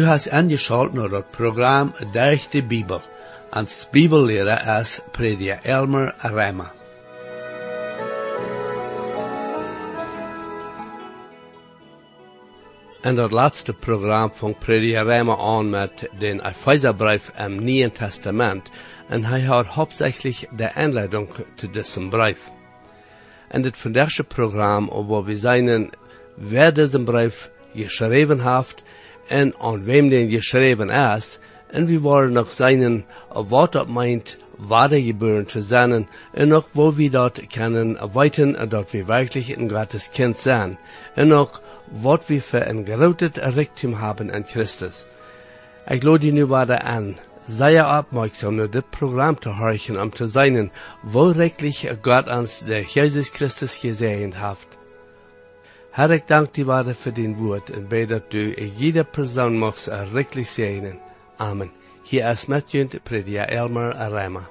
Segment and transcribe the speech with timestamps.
[0.00, 3.00] Du hast angeschaltet naar het programma Durch de Bibel.
[3.50, 6.72] Als Bibellehrer is prediker Elmer Rema.
[13.00, 18.70] En dat laatste programma van prediker Rema aan met den Epheserbrief im Nieuwen Testament.
[19.08, 22.50] En hij had hauptsächlich de aanleiding te diesem brief.
[23.48, 25.90] En dit vandaagse programma, waar we zijn,
[26.34, 28.82] wer diesen brief geschreven heeft,
[29.30, 31.38] en aan wem den geschreven is,
[31.70, 33.04] en we waren nog zijn
[33.48, 38.68] wat dat meint, wat er gebeuren te zijn, en ook wo we dat kunnen weten
[38.68, 40.78] dat we wirklich een Gottes Kind zijn,
[41.14, 41.62] en ook
[42.02, 45.06] wat we voor een groot Reichtum haben in Christus.
[45.86, 50.26] Ik lade je nu weiter an, sei aufmerksam, naar dit Programm te horchen, um zu
[50.26, 50.70] sein,
[51.02, 54.79] wo wirklich Gott uns der Jesus Christus gesehen hat.
[55.90, 59.88] Herr, ik dank die waarde voor din woord en bid dat du jede persoon mocht
[59.88, 60.98] errichtelijk zegenen.
[61.36, 61.70] Amen.
[62.02, 64.48] Hier is met je prediker Elmer Arema.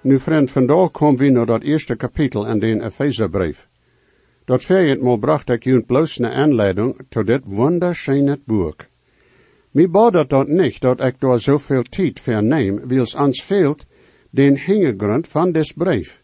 [0.00, 3.66] Nu vriend, vandaag komen we naar dat eerste kapitel in de Epheserbrief.
[4.44, 8.86] Dat vijfentmaal bracht ik je bloos een aanleiding tot dit wunderschöne boek.
[9.70, 13.86] Mi bad dat niet dat ik daar zoveel tijd verneem, wils ans fehlt
[14.30, 16.22] den hingegrond van des brief.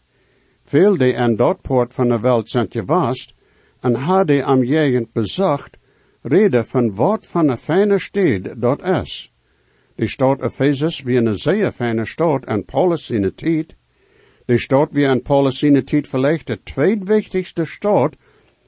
[0.63, 3.33] Veel die aan dat poort van de welt zijn gewast,
[3.79, 5.77] en hadden am jegend bezocht,
[6.21, 9.31] reden van wat van een fijne stad dat is.
[9.95, 13.75] De stad Ephesus wie een zeer fijne stad en Paulus in de tijd.
[14.45, 18.15] De stad wie aan Paulus in tijd vielleicht de tweedwichtigste stad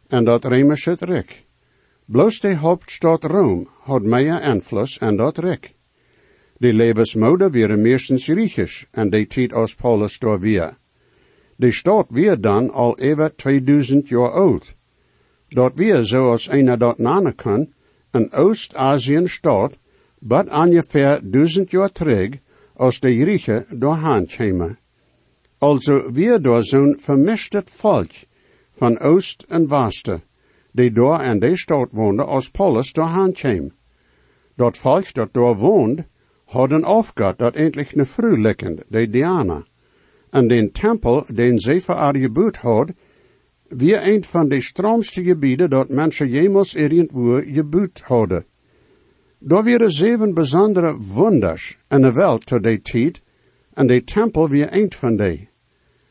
[0.07, 1.45] en dat Römische Rijk.
[2.05, 5.73] Bloos de hoofdstad Rome had meer invloed en dat Rijk.
[6.57, 10.77] De levensmode waren meestens Griechisch en de tijd als Paulus door weer.
[11.55, 14.75] De stad weer dan al over 2000 jaar oud
[15.53, 17.67] dat wir, zoals einer dat namen kan,
[18.11, 19.77] een Oost-Asien-staat,
[20.19, 22.39] but ongeveer duizend jaar terug,
[22.75, 23.09] als de
[23.69, 24.77] doorheen kwamen.
[25.59, 28.11] Also wir door zo'n vermischtet volk,
[28.71, 30.21] van Oost en Westen,
[30.71, 33.71] die door in de stad woonde als Paulus doorheen kwam.
[34.55, 35.55] Dat volk dat door
[36.45, 38.53] had een aufgat dat endlich ne vrouw
[38.89, 39.63] de Diana.
[40.29, 42.91] En den tempel, den voor gebuurd had,
[43.71, 48.45] wie een van de stroomste gebieden dat mensen jemals irgendwo gebuut hadden.
[49.39, 53.21] Daar waren zeven bijzondere wonders in de wereld tot die tijd,
[53.73, 55.49] en de tempel wie een van die.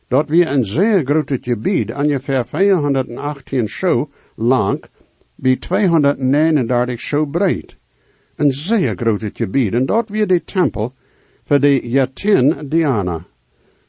[0.09, 4.85] Dat wie een zeer groot gebied, ongeveer 418 zo lang,
[5.35, 7.77] bij 239 zo breed.
[8.37, 10.95] Een zeer groot gebied, en dat wie de tempel
[11.43, 13.27] voor de Jatin Diana.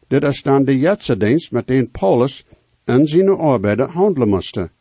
[0.07, 2.45] Dit is dan de Jetsendienst met den Paulus
[2.91, 4.71] en zijn arbeiden handelen moesten.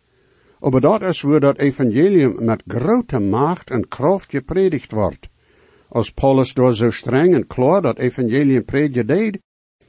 [0.61, 5.29] Aber dat is waar dat evangelium met grote macht en kracht gepredigd wordt.
[5.89, 9.39] Als Paulus door zo streng en klaar dat evangelium predje deed,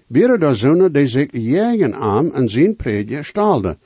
[0.08, 3.80] waren er zonen die zich jagen aan en zijn predje stalden,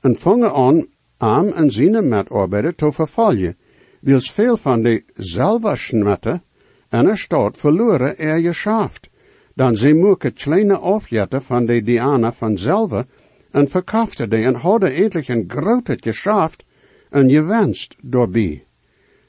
[0.00, 0.86] en vangen aan
[1.16, 3.56] aan en zijn metarbeiden te vervallen,
[4.00, 6.42] wils veel van de zelve schmetten
[6.88, 9.08] en er staat verloren er geschaft.
[9.54, 13.06] Dan ze moeke kleine afjetten van de Diana van zelve
[13.50, 16.64] en verkaufte die en hadden endlich een grote geschaft
[17.10, 18.64] en gewenst doorbij.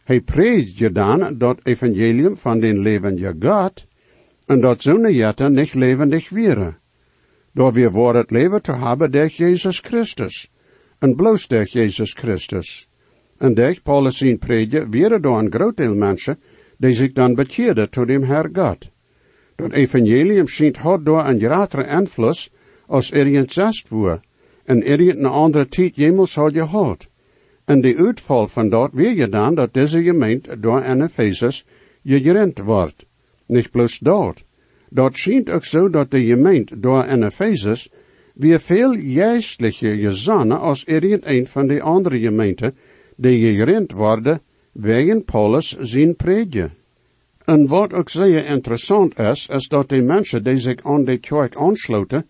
[0.03, 3.87] Hij preest je dan dat evangelium van den levende God,
[4.45, 6.73] en dat zo'n jetten niet levendig wäre.
[7.53, 10.49] Door weer voor het leven te hebben durch Jezus Christus,
[10.99, 12.87] en bloos durch Jezus Christus.
[13.37, 16.39] En durch Paulus zijn predje wäre door een groot deel mensen,
[16.77, 18.89] die zich dan bekeerden tot dem Herr God.
[19.55, 22.51] Dat evangelium schijnt had door een grotere invloed
[22.91, 24.19] als irgend zest woer,
[24.65, 27.07] en irgend een andere tijd jemals had gehad.
[27.65, 31.65] En de uitval van dat weer je dan dat deze gemeente door een Ephesus
[32.03, 33.05] gerend wordt.
[33.45, 34.43] Niet plus dat.
[34.89, 37.89] Dat schijnt ook zo dat de gemeente door een Ephesus
[38.33, 42.75] weer veel geestelijke gezannen als een van de andere gemeenten
[43.15, 44.41] die gerend worden
[44.71, 46.69] wegen Paulus zijn predje.
[47.45, 51.55] En wat ook zeer interessant is, is dat de mensen die zich aan de kerk
[51.55, 52.25] aansluiten,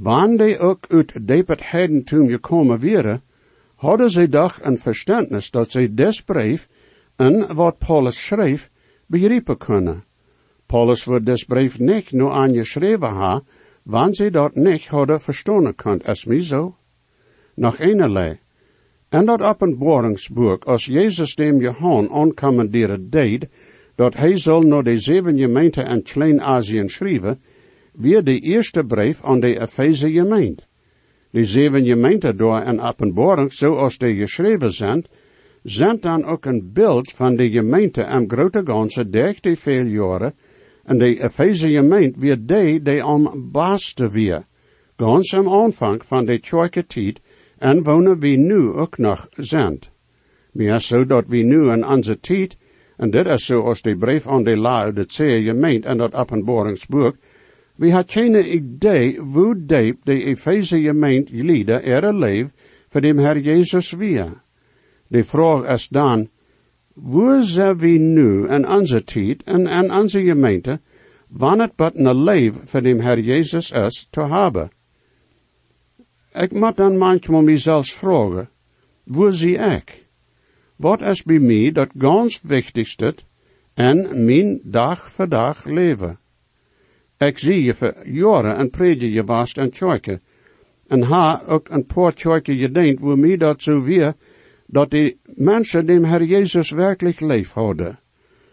[0.00, 1.12] Wanneer ook uit
[1.46, 3.22] het heidentum gekomen waren,
[3.74, 6.68] hadden zij toch een verständnis dat zij des brief
[7.16, 8.70] en wat Paulus schreef
[9.06, 10.04] begrijpen kunnen.
[10.66, 13.42] Paulus wordt des brief niet nur aangeschreven ha,
[13.82, 16.76] wanneer zij dat niet hadden verstaan kunt, is mij zo.
[17.54, 18.38] Nog eenerlei.
[19.08, 23.46] En dat openbaringsboek, als Jezus dem Johan aankommandieren deed,
[23.94, 27.40] dat hij zal naar de zeven gemeenten in Klein-Azië schrijven,
[27.98, 30.62] weer de eerste brief aan de Efeze gemeente.
[31.30, 35.04] De zeven gemeenten door een openbaring, zoals die geschreven zijn,
[35.62, 39.10] zijn dan ook een beeld van de gemeente am grote ganse
[39.40, 40.34] die veel jaren,
[40.84, 44.46] en de Efeze gemeente weer die die am baaste weer,
[44.96, 47.20] gans am aanvang van de tjoike tijd,
[47.58, 49.78] en wonen we nu ook nog zijn.
[50.52, 52.56] Meer zo dat we nu in onze tijd,
[52.96, 57.16] en dit is zo als de brief aan de Laodicea gemeent en dat openbaringsboek,
[57.78, 62.50] we had geen idee hoe diep de Efeze gemeente lieden er leef
[62.88, 64.42] voor de Herr Jezus weer.
[65.06, 66.28] De vraag is dan,
[66.94, 70.80] waar zijn we nu in onze tijd en in onze gemeente,
[71.28, 74.70] wanneer het een leven voor de Herr Jezus is te hebben?
[76.32, 78.48] Ik moet dan manchmal mezelf vragen,
[79.04, 80.06] waar zie ik?
[80.76, 83.14] Wat is bij mij dat ganz wichtigste
[83.74, 86.18] en mijn dag voor dag leven?
[87.18, 90.20] Ik zie je voor jaren en predje je was en tjoike.
[90.86, 94.14] En ha ook een paar tjoike gedenkt, waar mij dat zo weer,
[94.66, 97.98] dat die mensen dem Herr Jezus werkelijk leef houden.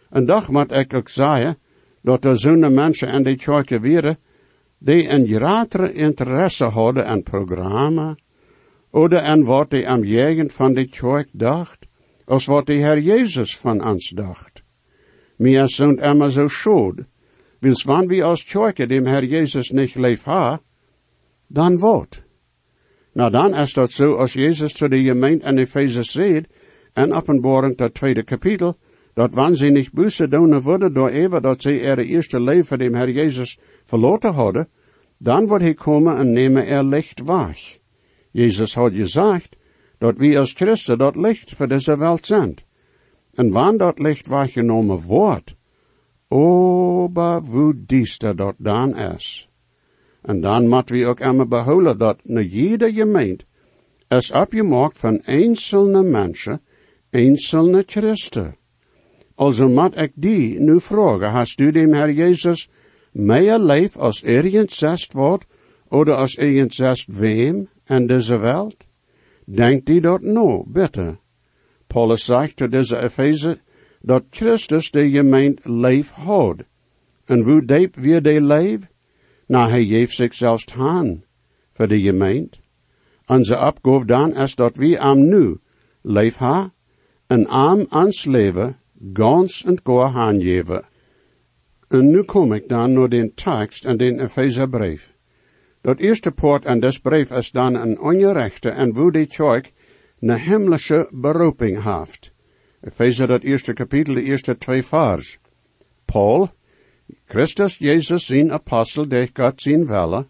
[0.09, 1.57] En dag moet ik ook zeggen,
[2.01, 4.17] dat er zo'n mensen en die tjoike weer,
[4.77, 8.15] die een grotere interesse hadden aan programma,
[8.91, 11.85] oder aan wat die am jegen van de tjoik dacht,
[12.25, 14.63] als wat de Herr Jezus van ons dacht.
[15.38, 17.00] Mir sind immer so schuld,
[17.65, 20.59] wils wann wir als tjoike dem Herr Jezus nicht leef ha,
[21.50, 22.21] dan wat?
[23.13, 26.45] Nou dan is dat zo als Jezus zu de gemeente in Ephesus zegt,
[26.94, 28.77] en openbaring dat tweede kapitel,
[29.13, 32.94] dat wanneer ze niet buße doen worden door even dat ze er eerste leven dem
[32.94, 34.68] Herr Jezus verloren hadden,
[35.18, 37.79] dan wordt hij komen en nemen er licht weg.
[38.31, 39.56] Jezus had gezegd,
[39.97, 42.56] dat we als Christen dat licht voor deze wereld zijn.
[43.33, 45.56] En wanneer dat licht weggenomen wordt,
[46.35, 49.49] ober hoe diester dat dan is.
[50.21, 53.45] En dan moet we ook immer behouden dat na jede gemeente
[54.07, 56.61] is opgemaakt van einzelne mensen,
[57.09, 58.55] einzelne Christen.
[59.35, 62.69] Also moet ik die nu vragen, hast du dem Herr Jezus
[63.11, 65.45] meer leef als irgend zest wordt,
[65.89, 68.85] oder als irgend zest wem in deze wereld?
[69.45, 71.17] Denkt die dat no, bitte.
[71.87, 73.57] Paulus zegt to deze Epheser,
[74.06, 76.63] dat Christus de gemeente leef houdt.
[77.25, 78.80] En hoe diep weer de leef?
[79.48, 81.24] Nou, hij geeft zich zelfs aan
[81.72, 82.57] voor de gemeente.
[83.25, 85.57] Onze opgave dan is dat we am nu
[86.02, 86.74] leef ha,
[87.28, 88.78] en am ans leven
[89.13, 90.86] gans en goa aangeven.
[91.88, 95.13] En nu kom ik dan naar den tekst en den Epheserbrief.
[95.81, 99.72] Dat eerste poort en des brief is dan een ongerechte en wo die tjoik
[100.19, 102.34] een himmlische beroeping heeft.
[102.85, 105.37] Epheser dat eerste kapitel, de eerste twee vers.
[106.05, 106.49] Paul,
[107.25, 110.27] Christus Jezus zijn apostel, de God zijn welle,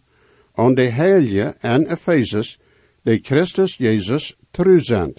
[0.54, 2.60] en de heilige en Ephesus,
[3.02, 5.14] de Christus Jezus trouw zijn.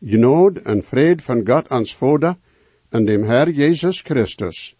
[0.00, 2.36] Genood en vrede van God ons Vader
[2.90, 4.76] en dem Herr Jezus Christus.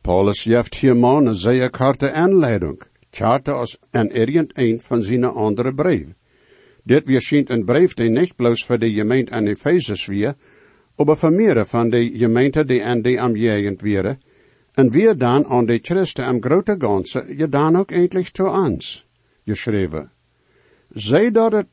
[0.00, 6.08] Paulus geeft hiermee een zeer korte aanleiding, tjarte als een irgendein van zijn andere brief.
[6.84, 10.34] Dit weer schijnt een brief die niet bloos voor de gemeente aan Ephesus weer,
[11.06, 14.18] voor meer van de gemeente die aan die am jegend weer,
[14.74, 19.06] en weer dan aan de Christen am grote ganze, je dan ook eindelijk to ons,
[19.44, 20.10] geschreven.
[20.90, 21.68] Zij dat het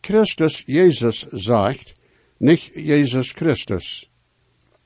[0.00, 1.94] Christus Jezus zegt,
[2.38, 4.10] niet Jezus Christus.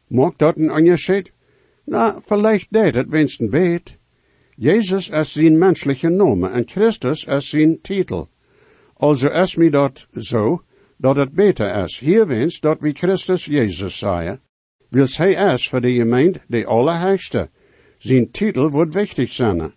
[0.06, 1.32] Mag dat een onderscheid?
[1.84, 3.98] Na, vielleicht deed het wenigstens beet.
[4.56, 8.28] Jezus is zijn menselijke name en Christus is zijn titel.
[8.96, 10.62] Also is mi dat zo,
[11.00, 11.98] dat het beter is.
[11.98, 14.40] Hier wens dat we Christus Jezus zeggen.
[14.88, 17.48] Wils hij is voor de gemeente de allerheiligste.
[17.98, 19.72] Zijn titel wordt wichtig zijn.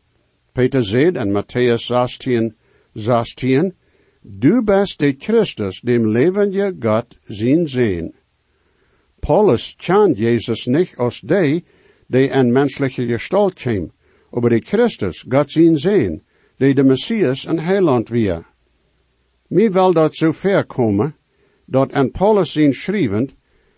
[0.51, 2.56] Peter zegt in Matthäus 16,
[2.94, 3.74] 16,
[4.22, 8.13] Du bist de Christus, dem levende God, zijn zeen.
[9.20, 11.63] Paulus kent Jezus niet als die,
[12.08, 13.92] die in menselijke gestalt kwam,
[14.32, 16.24] aber de Christus, God zijn zeen,
[16.58, 18.46] die de Messias en Heiland weer.
[19.53, 21.15] Mij wil dat zo ver komen,
[21.65, 23.36] dat en Paulus zijn schrijvend,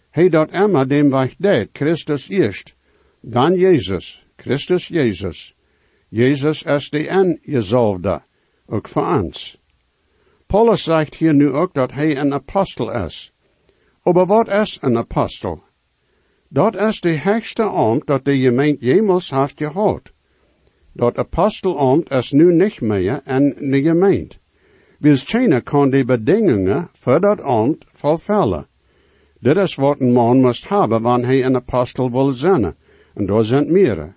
[0.10, 2.76] hij dat immer dem weg deed, Christus eerst,
[3.22, 5.56] dan Jezus, Christus Jezus.
[6.08, 8.22] Jezus is de en gezalfde,
[8.66, 9.62] ook voor ons.
[10.46, 13.34] Paulus zegt hier nu ook dat hij een apostel is.
[14.02, 15.64] Aber wat is een apostel?
[16.48, 20.12] Dat is de hoogste ambt dat de gemeente jemals heeft gehad.
[20.94, 24.44] Dat apostelambt is nu niet meer in de gemeente.
[25.00, 28.68] Wils China kan de bedingingen voor dat ambt vervullen.
[29.40, 32.76] Dit is wat een man moest hebben wanneer hij een apostel wil zijn.
[33.14, 34.14] En daar zijn meerdere.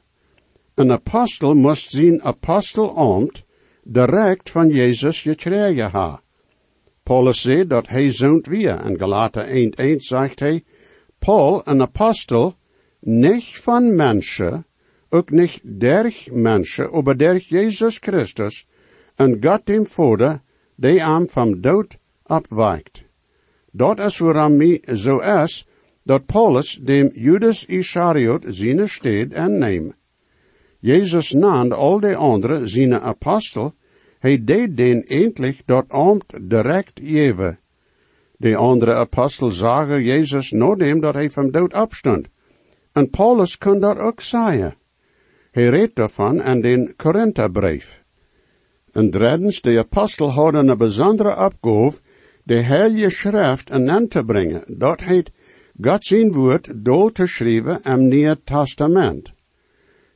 [0.75, 3.44] Een apostel moest zijn apostelambt
[3.82, 6.20] direct van Jezus gekregen hebben.
[7.02, 8.85] Paulus sagt, dat hij zoont weer.
[8.85, 10.62] In Galater 1.1 sagt hij,
[11.18, 12.54] Paul, een apostel,
[13.00, 14.66] nicht van mensen,
[15.08, 18.66] ook nicht derch mensen, aber derch Jezus Christus,
[19.16, 20.40] en God dem Vader,
[20.78, 23.02] die am vom dood abwijkt.
[23.70, 25.66] Dat is waarom mij zo is,
[26.02, 29.94] dat Paulus dem Judas Iscariot zijn steed en neem.
[30.78, 33.75] Jezus naamde al de andere zijn apostel,
[34.18, 37.58] hij deed den eindelijk dat ambt direct geven.
[38.37, 42.26] De andere apostel zagen Jezus nadat dat hij van dood opstond.
[42.92, 44.75] En Paulus kon dat ook zeggen.
[45.50, 47.97] Hij reed daarvan in den Korintherbrief.
[48.92, 51.99] En drittens, de apostel hadden een bijzondere opgave,
[52.42, 54.62] de heilige schrift aan te brengen.
[54.66, 55.30] Dat heet
[55.80, 59.33] God zijn woord door te schrijven im Nieuw Testament.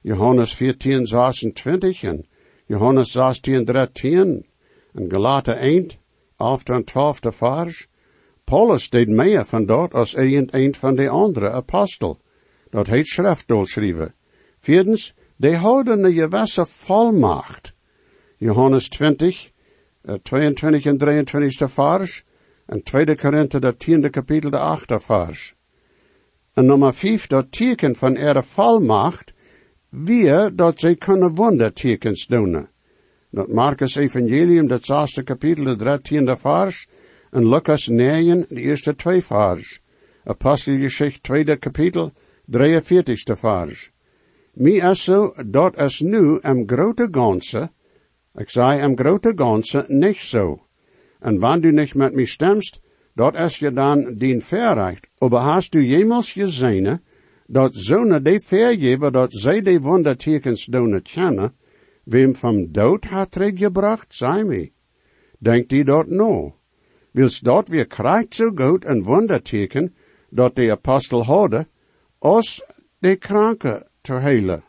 [0.01, 2.27] Johannes 14, 26 en
[2.67, 4.47] Johannes 16, 13
[4.93, 5.91] en Galater 1,
[6.37, 7.89] 11 en 12 vers.
[8.45, 12.21] Paulus deed meer van dat als een van de andere apostel.
[12.71, 14.15] Dat heet schrift doorschrijven.
[14.59, 17.75] Vierdens, die houden een gewisse volmacht.
[18.43, 19.53] Johannes 20,
[20.25, 22.25] 22 en 23 vers.
[22.67, 25.55] En 2 Korinther, dat tiende kapitel, de achte vers.
[26.55, 29.33] En nummer 5, dat teken van ihre volmacht,
[29.89, 32.69] wir, dat zij kunnen wondertekens doen.
[33.31, 36.89] Dat Marcus Evangelium, dat zesde kapitel, de dertiende vers,
[37.31, 39.81] en Lucas 9, de eerste twee vers.
[40.25, 42.13] Apostelgeschichte, tweede kapitel,
[42.47, 43.91] 43 vers.
[44.53, 47.71] Mi is zo, dat is nu im grote ganse,
[48.35, 50.67] ik zei im grote ganse niet zo.
[51.21, 52.81] En wanneer du niet met mij stemst,
[53.15, 55.09] dat is je dan dien verrecht.
[55.19, 57.01] Aber hast du jemals gezien,
[57.47, 61.55] dat zonen die vergeven dat zij die wondertekens doen kennen,
[62.05, 64.73] wem vom dood hat teruggebracht, zei mij.
[65.39, 66.57] Denkt die dat no?
[67.13, 69.95] Wilst dat weer krijgt zo goed een wonderteken,
[70.31, 71.69] dat de apostel hadden,
[72.19, 72.63] als
[72.99, 74.65] de kranke te helen.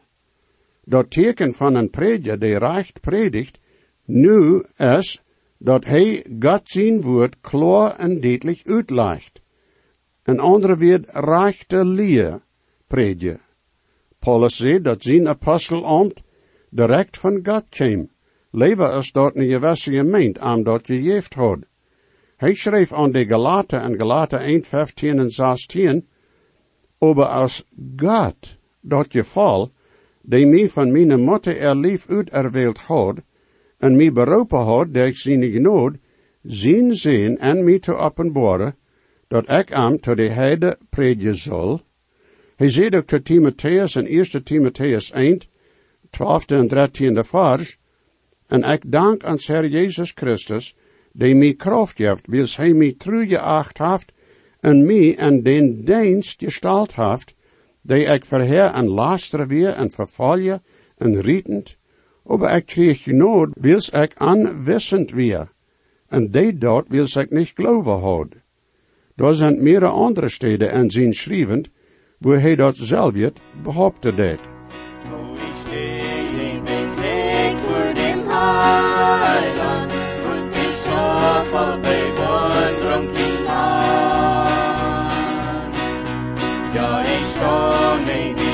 [0.86, 3.60] Dat teken van een prediker die recht predigt,
[4.06, 5.22] nu is
[5.58, 9.42] dat hij God zijn woord klaar en duidelijk uitlegt.
[10.24, 12.42] Een andere weer rechte leer
[12.88, 13.42] prediken.
[14.20, 16.22] Paulus zei dat zijn apostelambt
[16.70, 18.10] direct van God kwam.
[18.52, 21.60] Leven is dat een gewisse gemeente aan dat je heeft had.
[22.38, 26.08] Hij schreef aan de Galaten in Galaten 1, 15 en 16,
[26.98, 27.66] aber als
[27.98, 29.72] God dat geval,
[30.25, 33.18] die mij van mijn moeder er lief uiterweeld had,
[33.77, 35.96] en mij beroepen had, dat ik zijn genood,
[36.42, 38.75] zien zien en mij te openbaren,
[39.27, 41.82] dat ik am tot de heide predigen zal.
[42.56, 45.39] Hij zei ook tot Timotheus in 1 Timotheus 1,
[46.10, 47.77] 12 en 13 vers,
[48.48, 50.75] en ik dank aan Heer Jezus Christus,
[51.12, 54.12] die mij kracht heeft, wils hij mij trouw geacht heeft,
[54.60, 57.34] en mij en den dienst gestalt heeft,
[57.84, 60.62] die ik verheer en lasteren weer en vervalje
[60.98, 61.78] en rietend,
[62.25, 65.52] aber ik kreeg genood, wils ik aanwissend weer,
[66.08, 68.28] en die dat wils ik niet geloven had.
[69.16, 71.70] Daar zijn meerdere andere steden en zien schrijvend,
[72.18, 74.40] wo hij dat zelf het behauptet deed.
[86.74, 87.73] Ja,
[88.06, 88.53] Maybe.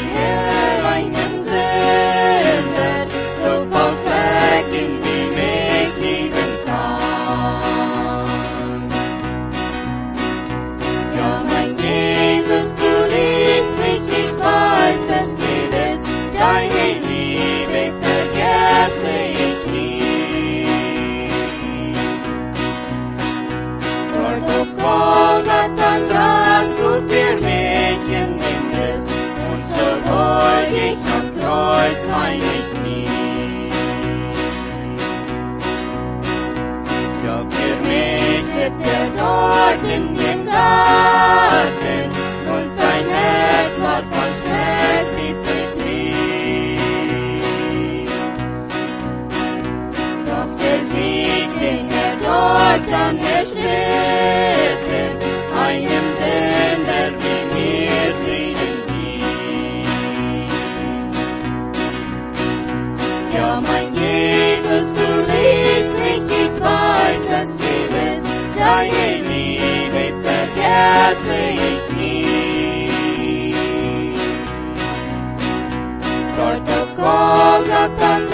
[42.53, 45.79] Und sein Herz war von Schmerz betrieben.
[50.25, 55.01] Doch der Sieg, den er dort an der Stätte,
[55.55, 59.29] einem Sender wie mir Frieden gibt.
[63.35, 68.23] Ja, mein Jesus, du liebst mich, ich weiß es gewiss,
[68.57, 69.28] deine
[77.67, 78.29] זאַ קען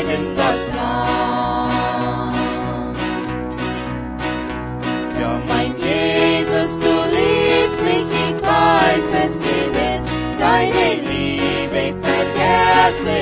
[0.00, 2.32] Leiden dort nahm.
[5.20, 10.04] Ja, mein Jesus, du liebst mich, ich weiß es gewiss,
[10.38, 13.16] deine Liebe vergesse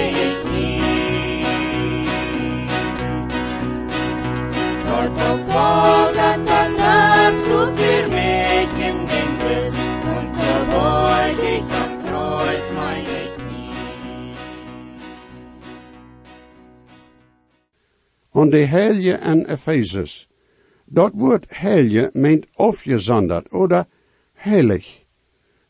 [18.38, 20.28] Und die Helje en Ephesus.
[20.86, 23.86] Dat woord helje meent afgezonderd oder
[24.32, 24.86] heilig.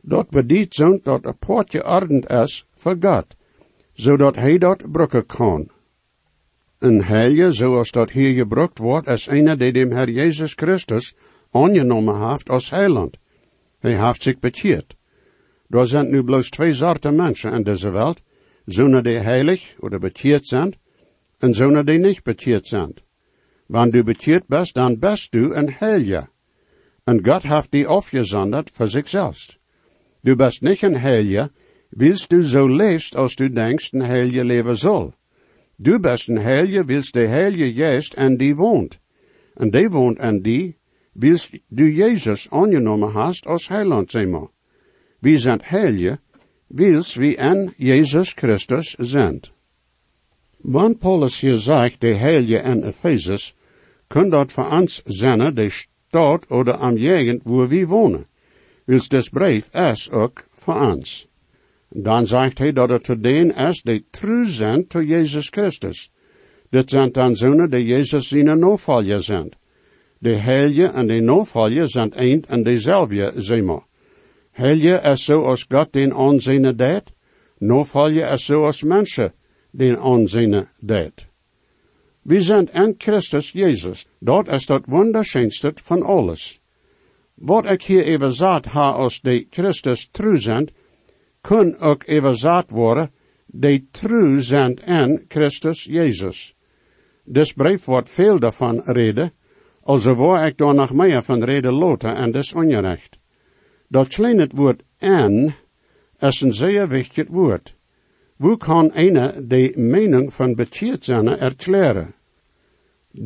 [0.00, 3.26] Dat bedient zo'n dat een poortje ardent is voor God,
[3.92, 5.70] zodat hij dat brukken kan.
[6.78, 11.14] Een helje, zoals dat hier gebruikt wordt, is een die dem Herr Jezus Christus
[11.50, 13.16] aangenomen heeft als heiland.
[13.78, 14.96] Hij heeft zich bekeerd.
[15.68, 18.22] Er zijn nu bloos twee soorten mensen in deze wereld,
[18.64, 20.74] zonen die heilig oder bekeerd zijn,
[21.38, 22.94] en zonen die niet bekeerd zijn.
[23.66, 26.28] Wanneer du bekeerd bist, dan bist du een helje.
[27.04, 29.58] En God heeft die afgezonderd voor zichzelf.
[30.20, 31.50] Du bist niet een helje,
[31.88, 35.14] willst du zo leefst als du denkst een helje leven zal.
[35.76, 39.00] Du bist een helje, willst de helje juist en die woont.
[39.54, 40.76] En die woont en die,
[41.12, 44.14] willst du Jezus aangenomen hast als heiland.
[45.18, 46.18] Wie zijn helje,
[46.66, 49.40] willst wie en Jezus Christus zijn.
[50.60, 53.54] Want Paulus hier zegt, de helje en Ephesus,
[54.06, 58.26] kun dat voor ons zijn, de stad oder am Gegend, wo wir wohnen.
[58.84, 61.26] Wils des brief is ook voor ons.
[61.88, 66.10] Dan zegt hij dat het te deen is die true zijn tot Jezus Christus.
[66.70, 69.50] Dit zijn dan zonen die Jezus zijn novolger zijn.
[70.18, 73.82] De helje en de novolger zijn een en dezelfde, zeg maar.
[74.50, 77.12] Helje is zoals God den aanzien deed,
[77.58, 79.32] novolger is zoals mensen
[79.70, 81.26] den aanzien deed.
[82.22, 84.06] We zijn in Christus Jezus.
[84.18, 86.60] Dat is het wonderschönste van alles.
[87.34, 90.66] Wat ik hier even zat ha als de Christus true
[91.40, 93.10] kun ook even zat worden,
[93.46, 96.54] de true zijn Christus Jezus.
[97.24, 99.32] Dus brief wordt veel daarvan reden,
[99.82, 103.18] also waar ik daar nog meer van reden loten en des ongerecht.
[103.88, 105.54] Dat kleine woord en
[106.18, 107.74] is een zeer wichtig woord.
[108.38, 110.56] Hoe kan eine de mening van
[111.00, 112.14] zijn erklären?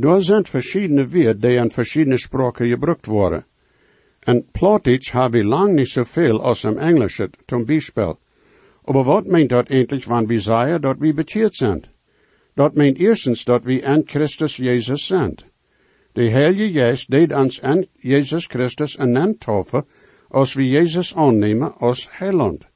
[0.00, 3.44] Er zijn verschiedene woorden die in verschiedene spraken gebruikt worden.
[4.20, 8.16] En Plattdeutsch habe ich lang nicht so viel im Englischen, zum Beispiel.
[8.84, 11.90] Aber wat meint dat eigentlich, wann wir sagen, dat wir bekeerd sind?
[12.54, 15.44] Dat meint erstens, dat wir in Christus Jesus sind.
[16.14, 19.84] De Heilige Geist deed ons in Jesus Christus een taufe,
[20.30, 22.71] als wir Jesus aannemen als Heiland.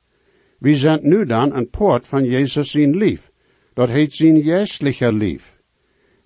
[0.59, 3.31] Wir sind nu dan een poort van Jezus zijn lief.
[3.75, 5.57] Dat heet zijn geestlicher lief.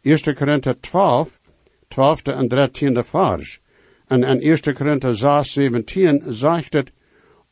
[0.02, 1.40] 1 Korinther 12,
[1.88, 3.60] 12 en 13 vers.
[4.06, 6.92] En in 1 Korinther 6, 17 zegt het,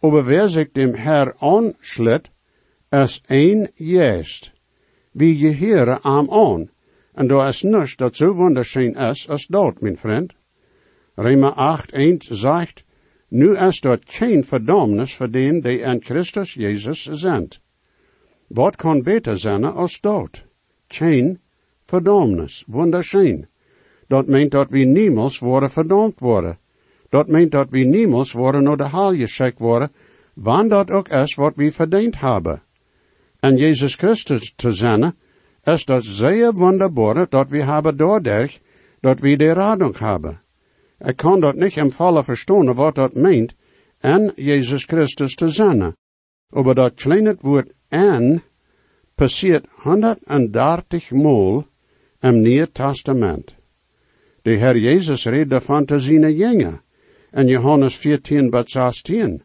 [0.01, 2.31] aber wer sich dem Herr anschlitt,
[2.91, 4.53] is een geest.
[5.13, 6.71] Wie je heren am aan.
[7.15, 10.35] En daar is niets dat zo wunderschön is als dat, mijn vriend.
[11.17, 12.85] Römer 8, 1 zegt,
[13.29, 17.49] nu is dat geen verdammnis voor den die in Christus Jezus zijn.
[18.47, 20.45] Wat kan beter zijn als dat?
[20.89, 21.39] Geen
[21.85, 23.47] verdammnis, wunderschön.
[24.07, 26.59] Dat meent dat we niemals worden verdampt worden.
[27.09, 29.93] Dat meent dat we niemals worden naar de haal geschickt worden,
[30.35, 32.63] wanneer dat ook is wat we verdiend hebben.
[33.41, 35.15] En Jezus Christus te zijn,
[35.65, 38.61] is dat zeer wonderbare dat we hebben doordat
[39.01, 40.41] dat we de radung hebben.
[41.05, 43.55] Ik kan dat niet in volle verstaan wat dat meent,
[43.99, 45.95] en Jezus Christus te zijn.
[46.51, 48.43] Aber dat kleine woord en
[49.15, 51.67] passiert 130 mal
[52.21, 53.55] im Nieuw Testament.
[54.43, 56.25] De Herr Jezus reed daarvan te zijn
[57.33, 59.43] in Johannes 14 bat 16,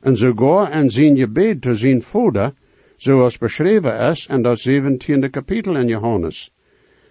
[0.00, 2.52] en sogar in zijn gebed te zijn vader,
[2.96, 6.50] zoals beschreven is in dat 17e kapitel in Johannes.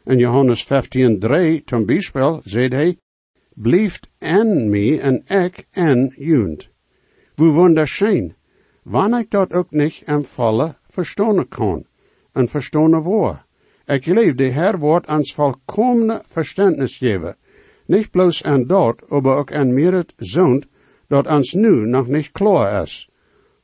[0.05, 2.97] In Johannes 15, 3, zum Beispiel, zegt hij,
[3.53, 6.69] Blijft en mij en ik en junt.
[7.35, 8.35] Hoe wunderschön,
[8.83, 11.85] wanneer ik dat ook niet in volle verstaan kan,
[12.31, 13.43] en verstaan woord.
[13.85, 17.35] Ik leef de Herr wordt ons volkomene verständnis geven,
[17.85, 20.65] Nicht bloos en dat, aber ook en meer het zond,
[21.07, 23.09] dat ons nu nog niet klaar is.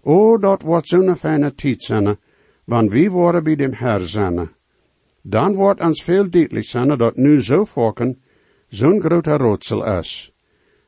[0.02, 2.18] O, dat wordt zo'n fijne tijd zijn,
[2.64, 4.50] wanneer wie worden bij dem Herr zijn.
[5.22, 8.22] Dan wordt ons veel duidelijk zijn dat nu zo volken
[8.70, 10.32] zo'n grote roodsel is.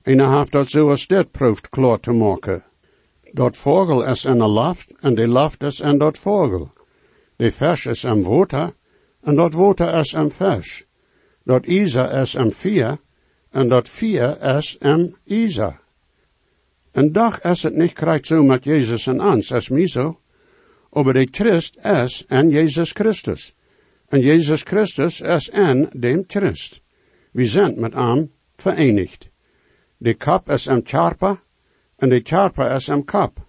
[0.02, 2.64] En hij heeft dat zoals dit proeft klaar te maken.
[3.32, 6.72] Dat vogel is in een laft, en de laft is in dat vogel.
[7.36, 8.74] De vis is in water,
[9.22, 10.86] en dat water is in vis.
[11.44, 12.98] Dat Isa is in vier,
[13.52, 15.80] en dat vier is in Isa.
[16.92, 20.20] En dag is het niet krijgt zo met Jezus en ons, is mij zo.
[20.92, 23.56] Aber de Christ is en Jezus Christus.
[24.08, 26.82] En Jezus Christus is en dem Christ.
[27.32, 29.30] We zijn met hem verenigd.
[29.98, 31.44] De kap is een charpa,
[31.96, 33.48] en de charpa is een kap.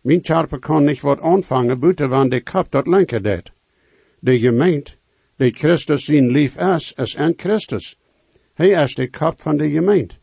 [0.00, 3.52] Mijn charpa kan niet wat ontvangen, buiten van de kap dat lenken deed.
[4.20, 4.92] De gemeente,
[5.36, 7.98] de Christus zijn lief is, is en Christus.
[8.54, 10.14] Hij is de kap van de gemeente.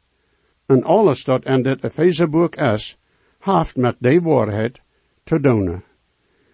[0.66, 2.98] En alles dat in dit Efezeboek is,
[3.40, 4.82] heeft met de waarheid
[5.24, 5.84] te doen.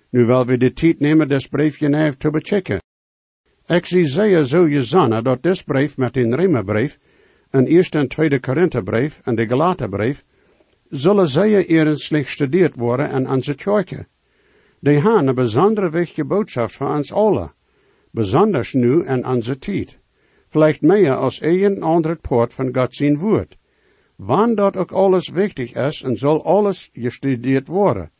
[0.09, 2.79] Nu wil we de tijd nemen des briefje even te bechecken.
[3.79, 6.99] Zie zeer zo je zanne dat dit brief met een Rimmerbrief,
[7.49, 10.23] een eerste en tweede Korinthebrief en de Galaterbrief,
[10.89, 14.07] zullen zeer eerlijk gestudeerd worden en onze kerken.
[14.79, 17.53] Die hebben een bijzondere wichtige boodschap voor ons allen,
[18.11, 19.97] besonders nu en onze tijd.
[20.47, 23.57] Vielleicht meer als een ander poort van God zijn woord.
[24.15, 28.11] Wanneer dat ook alles wichtig is en zal alles gestudeerd worden.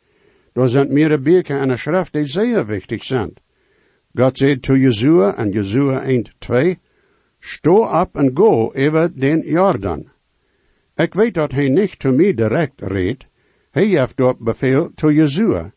[0.52, 3.34] Er zijn meerdere beken en een schrift die zeer wichtig zijn.
[4.14, 6.78] God zei to Jezua en Jezua 1, 2,
[7.40, 10.10] Sto op en go over den Jordan.
[10.96, 13.24] Ik weet dat hij niet to mij direct reed.
[13.70, 15.72] Hij heeft dat bevel to Jezua.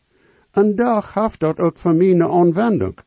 [0.50, 2.98] En daar heeft dat ook voor mij een aanwending.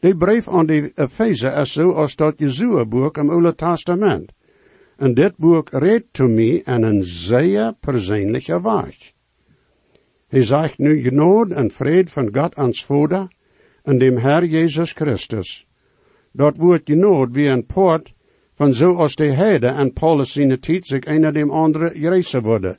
[0.00, 4.32] De brief aan de Efeze is zo als dat Jezua-boek im Oude Testament.
[4.96, 9.12] En dit boek redt to mij en een zeer persoonlijke weg.
[10.28, 13.28] Hij zegt nu genade en vrede van God ons Vader
[13.86, 15.64] en dem Herr Jezus Christus.
[16.32, 18.14] Dat woord genade wie een poort
[18.54, 22.78] van zoals de heide en Paulus zijn tijd zich een dem andere gerezen worden.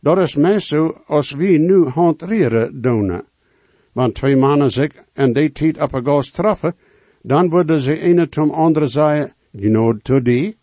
[0.00, 3.22] Dat is meest zo als wie nu hanteren doen.
[3.92, 6.74] Want twee mannen zich en die tijd op een gast treffen,
[7.22, 10.56] dan worden ze ene tom andere zeggen, genade to die.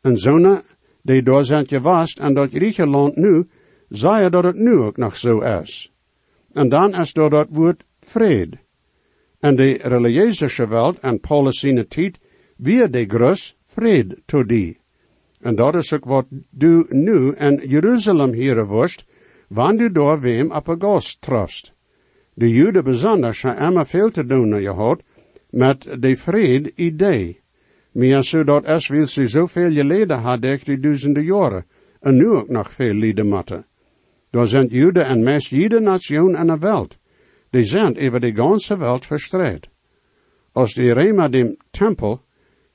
[0.00, 0.62] En zonen
[1.02, 3.48] die door zijn gewast en dat Griekenland nu,
[3.88, 5.92] zei dat het nu ook nog zo is.
[6.52, 8.64] En dan is door dat woord vrede.
[9.40, 12.18] En de religieuze wereld en Paulus zijn tijd,
[12.56, 14.78] de grus vrede to die.
[15.40, 19.04] En dat is ook wat du nu in Jeruzalem hier worst,
[19.48, 21.72] wanneer du door wem op een gast trust.
[22.34, 25.02] De Joden bijzonders hebben immer veel te doen gehad
[25.50, 27.40] met de vrede idee.
[27.92, 31.64] Maar zodat es wil ze zoveel geleden hadden die duizenden jaren,
[32.00, 33.66] en nu ook nog veel lieden matten.
[34.30, 36.98] Daar zijn Joden en meest jede nation in de wereld.
[37.56, 39.68] Die zijn over de ganze wereld verstrekt.
[40.52, 42.20] Als de Rema dem tempel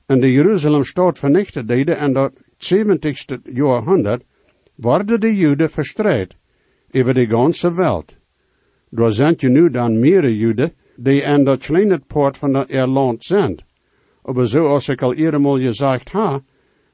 [0.05, 4.23] en de Jeruzalem stad vernichtet deden en dat 70ste jaarhunderd,
[4.75, 6.35] worden de Joden verstrekt
[6.91, 8.17] over de ganze wereld.
[8.89, 13.23] Daar zijn je nu dan meer Joden die in dat kleine poort van dat land
[13.23, 13.59] zijn.
[14.23, 16.41] Maar zoals ik al eerder gezegd ha,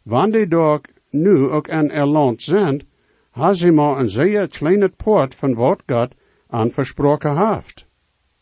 [0.04, 2.88] wanneer die daar nu ook in er land zijn,
[3.32, 5.86] ha ze maar een zeer kleine poort van wat
[6.50, 7.86] aan versproken heeft.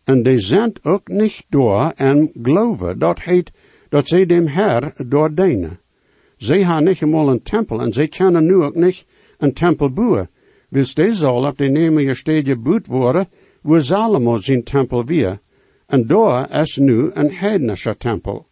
[0.04, 3.52] En die zijn ook niet door en geloven, dat heet,
[3.90, 5.80] dat zij dem Herr doordenen.
[6.38, 9.06] Zij hebben niet eenmaal een tempel en zij kunnen nu ook niet
[9.38, 10.30] een tempel bouwen.
[10.70, 13.28] Wils die zal op de nemen je stedje boet worden,
[13.62, 15.40] waar Salomo zijn tempel weer.
[15.88, 18.48] En daar is nu een heidnische tempel.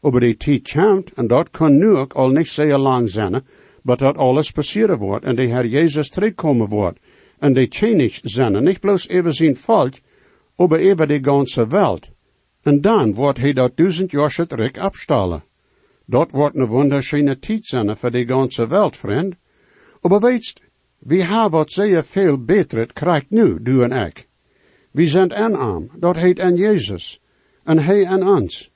[0.00, 3.44] Over die tijd komt, en dat kan nu ook al niet zeer lang zijn,
[3.82, 7.00] maar dat alles passeren wordt en de Herr Jezus terugkomen wordt.
[7.38, 9.94] En de tjenig zijn, niet bloos even zijn volk,
[10.56, 12.10] maar even de ganze wereld.
[12.62, 15.44] En dan wordt hij dat duizend jaar terug afstallen.
[16.04, 19.34] Dat wordt een wunderschöne tijd zijn voor de ganze wereld, vriend.
[20.00, 20.60] Maar weetst,
[20.98, 24.26] we hebben wat zeer veel beter krijgt nu, du en ik.
[24.90, 27.20] We zijn en arm, dat heet en Jezus,
[27.64, 28.70] en hij en ons.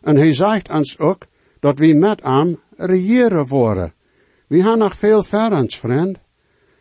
[0.00, 1.26] En hij zegt ons ook
[1.60, 3.94] dat we met hem regeren worden.
[4.46, 6.18] We hebben nog veel verens, vriend.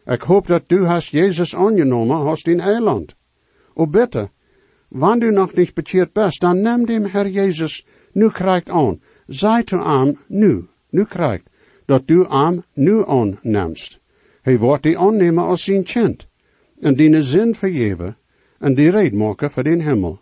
[0.06, 3.16] Ik hoop dat du hast Jezus aangenomen hast in eiland.
[3.74, 4.30] O bitte,
[4.88, 9.02] wanneer du nog niet bekeerd bent, dan neem dem Herr Jezus nu krijgt aan.
[9.28, 11.50] Zij te hem nu, nu krijgt,
[11.86, 14.00] dat du hem nu aannemst.
[14.42, 16.28] Hij wordt die aannemen als zijn kind,
[16.80, 18.18] en die zin vergeven,
[18.60, 20.20] en die reed maken voor den hemel.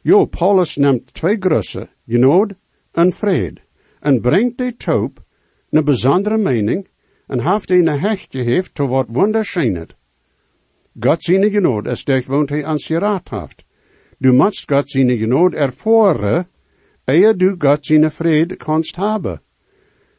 [0.00, 2.54] Jo, Paulus neemt twee grussen, genood
[2.92, 3.60] en vrede,
[4.00, 5.24] en brengt de toop
[5.70, 6.88] een bijzondere mening
[7.26, 9.94] en heeft een hecht gegeven tot wat wunderschijnet.
[11.00, 13.64] God zijn genood is dich woont hij ans geraad heeft.
[14.18, 16.48] Du must God zijn genood ervoeren,
[17.04, 19.40] eer du God zijn vrede kanst hebben.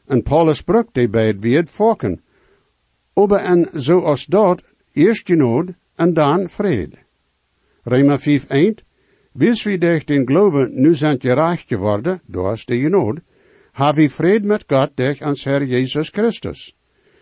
[0.06, 2.22] En Paulus brukt die bij het weer volken.
[3.14, 6.96] Ober en zoals dat, eerst genood en dan vrede.
[7.82, 8.74] Rema 5 1,
[9.32, 13.18] Wils wie durch den Glauben nu zijn gerecht geworden, door de genood,
[13.72, 16.77] have we vrede met God durch ans Herr Jesus Christus.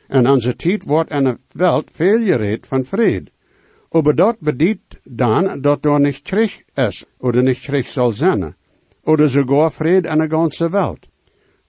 [0.09, 3.31] En onze tijd wordt in de wereld veel van vrede.
[3.90, 8.55] Aber dat bedient dan dat er nicht Krieg is, oder nicht Krieg soll sein,
[9.03, 11.09] oder sogar vrede in de ganze Welt.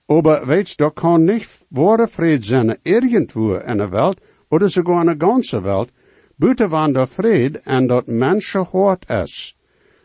[0.07, 4.19] Aber weet da kann nicht wahre Fried sein irgendwo in der Welt,
[4.49, 5.91] oder sogar in der ganzen Welt,
[6.37, 9.55] buiten van der Fried en dat Menschen hart is.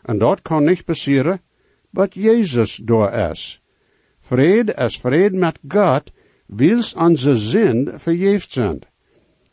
[0.02, 1.40] En dat kan niet passieren,
[1.90, 3.60] but Jezus door is.
[4.20, 6.12] Vrede is vrede met God,
[6.56, 8.80] wils onze zin verjeefd zijn.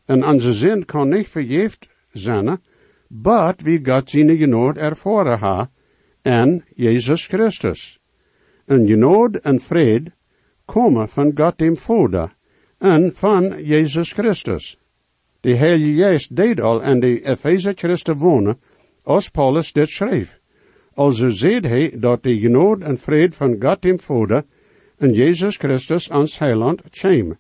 [0.06, 2.62] En onze zin kan niet verjeefd zijn,
[3.08, 5.70] but wie God zijn genood ervoren ha,
[6.22, 8.00] en Jezus Christus.
[8.66, 10.12] En genood en vrede
[10.66, 12.36] komen van God dem Vader
[12.78, 14.78] en van Jezus Christus.
[15.42, 18.60] De Heilige Geest deed al en de Epheser Christen wonen,
[19.04, 20.40] als Paulus dit schreef.
[20.94, 24.44] Also zeed hij dat de genood en vrede van God dem Vader
[25.00, 27.38] en Jezus Christus ans heiland kwam.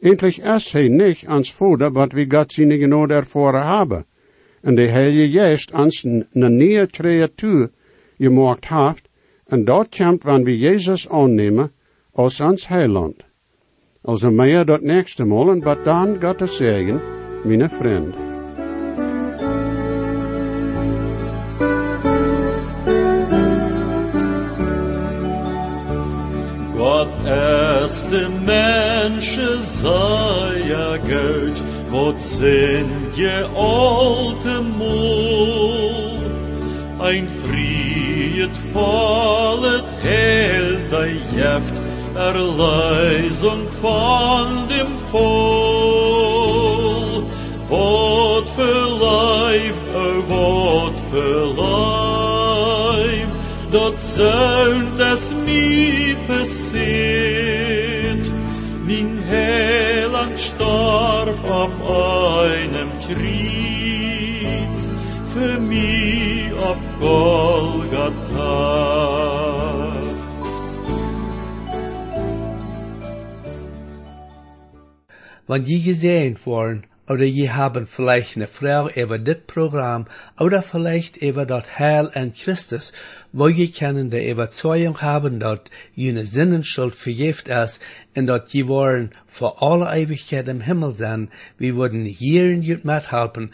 [0.00, 4.04] Endlich is hij niet ans Vader, wat wie God zijn genood ervoren hebben.
[4.62, 7.70] En de Heilige Geest ans nieuwe creatuur
[8.18, 9.08] gemaakt heeft,
[9.46, 11.72] en dat komt wanneer we Jezus aannemen
[12.12, 13.24] als ans heiland.
[14.02, 17.00] Also meer dat nächste Mal, wat dan God te zeggen,
[17.44, 18.25] mijn
[27.86, 36.18] erste Menschen sei ja Geld, wat sind je alte Mol.
[36.98, 41.76] Ein friet fallet hell dei Jeft,
[42.16, 46.02] Erleisung von dem Voll.
[47.68, 53.30] Wat für Leib, oh, wat für Leib,
[53.70, 57.15] dat zönt es mi passiert.
[63.06, 64.78] Triez,
[65.32, 68.56] für mi auf Golgatha.
[75.46, 80.06] Wenn je gesehen worden, oder je haben vielleicht eine Frau über das Programm,
[80.40, 82.92] oder vielleicht über das Heil in Christus,
[83.32, 85.60] wo je können die Überzeugung haben, dass
[85.94, 87.82] jene Sinnenschuld vergift ist,
[88.16, 92.84] und dass je wollen vor alle Ewigkeit im Himmel sein, wir würden hier in jut
[92.84, 93.52] mithelfen,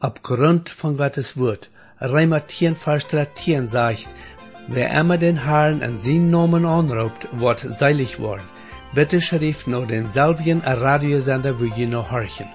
[0.00, 1.70] aufgrund von Gottes Wort.
[2.00, 4.08] Reimer 10, Vers 13 sagt,
[4.66, 8.48] wer immer den Herrn in seinen Namen anruft, wird seilig worden.
[8.94, 12.48] Bitte schrift nur den selben Radiosender, wo je noch horchen.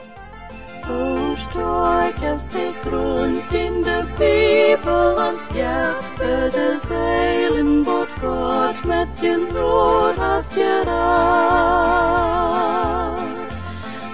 [0.89, 9.07] O strijkest de grond in de Bibel ans Geld für des heilen wat Gott met
[9.21, 11.97] je Brot hat geraad.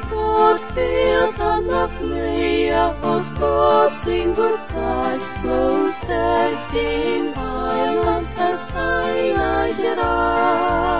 [0.09, 8.65] Gott fehlt an noch mehr, aus Gott sin gut Zeit, bloß der den Heiland es
[8.75, 10.92] einer geraad.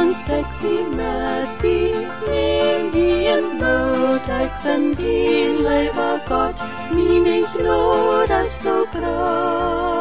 [0.00, 6.58] and sexy Matty, Indian Botox and die Leber Gott,
[6.90, 9.99] mich rot als so braun.